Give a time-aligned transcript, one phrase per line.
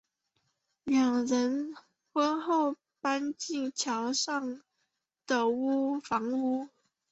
[0.85, 1.75] 两人
[2.11, 4.63] 婚后搬进桥上
[5.27, 5.45] 的
[6.03, 6.69] 房屋。